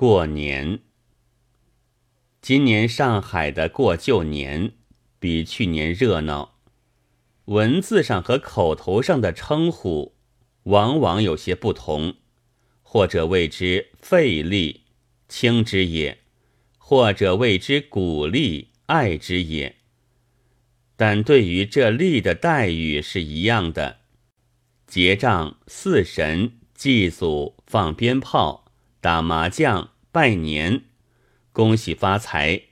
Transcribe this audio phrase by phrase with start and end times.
[0.00, 0.78] 过年。
[2.40, 4.74] 今年上海的过旧年
[5.18, 6.60] 比去年热闹，
[7.46, 10.14] 文字上和口头上的称呼
[10.62, 12.14] 往往有些不同，
[12.80, 14.82] 或者谓之费力，
[15.28, 16.18] 轻之也；
[16.78, 19.74] 或者谓之鼓励，爱之也。
[20.94, 23.98] 但对于这力的待遇是一样的，
[24.86, 28.67] 结账、祀神、祭祖、放鞭炮、
[29.08, 30.82] 打麻将、拜年。
[31.52, 32.64] 恭喜发财！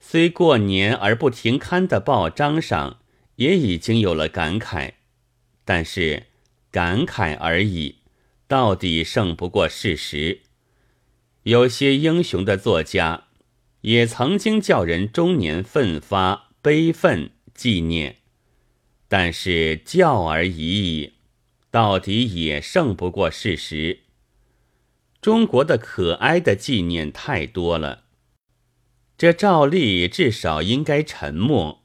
[0.00, 3.00] 虽过年而不停刊的报章上
[3.34, 4.92] 也已经有了感慨，
[5.66, 6.28] 但是
[6.70, 7.96] 感慨而已，
[8.48, 10.40] 到底胜不过事实。
[11.42, 13.24] 有些英雄的作家
[13.82, 18.16] 也曾经叫人终年奋发悲愤纪念，
[19.08, 21.12] 但是叫而已矣，
[21.70, 24.05] 到底也胜不过事实。
[25.26, 28.04] 中国的可哀的纪念太多了，
[29.18, 31.82] 这照例至少应该沉默；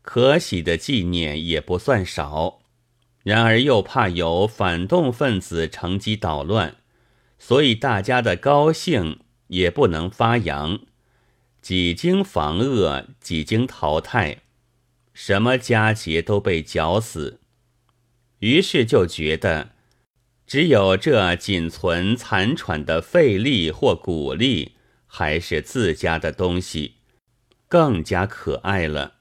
[0.00, 2.60] 可喜的纪念也不算少。
[3.24, 6.76] 然而又怕有反动分子乘机捣乱，
[7.38, 10.80] 所以大家的高兴也不能发扬。
[11.60, 14.38] 几经防恶，几经淘汰，
[15.12, 17.38] 什么佳节都被绞死，
[18.38, 19.72] 于是就觉得。
[20.48, 24.72] 只有这仅存残喘的费力或鼓励，
[25.06, 26.94] 还是自家的东西，
[27.68, 29.16] 更加可爱了，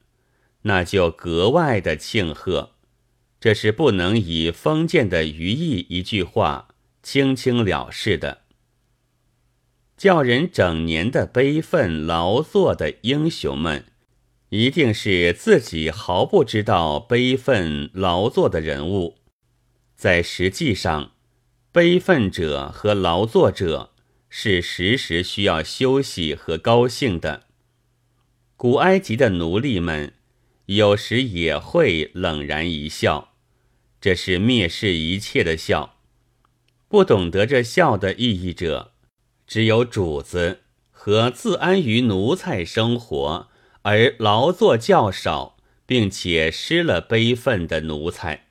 [0.61, 2.75] 那就格外的庆贺。
[3.41, 6.69] 这是不能以封建的余意一句话
[7.03, 8.43] 轻轻了事的。
[9.97, 13.83] 叫人整年的悲愤劳作的英雄们，
[14.47, 19.17] 一定是自己毫不知道悲愤劳作的人物，
[19.93, 21.11] 在实际上。
[21.77, 23.91] 悲愤者和劳作者
[24.29, 27.43] 是时时需要休息和高兴的。
[28.55, 30.13] 古埃及的奴隶们
[30.65, 33.35] 有时也会冷然一笑，
[34.01, 35.99] 这是蔑视一切的笑。
[36.87, 38.93] 不懂得这笑的意义者，
[39.45, 43.49] 只有主子和自安于奴才生活
[43.83, 48.46] 而劳作较少，并且失了悲愤的奴才。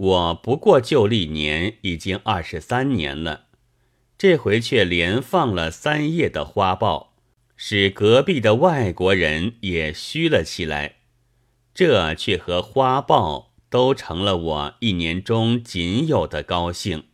[0.00, 3.48] 我不过旧历年已经二十三年了，
[4.16, 7.18] 这回却连放了三夜的花豹，
[7.54, 10.96] 使隔壁的外国人也虚了起来。
[11.74, 17.04] 这却和花豹都成了我一年中仅有的高兴。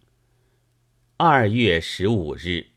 [1.17, 2.76] 二月十五日。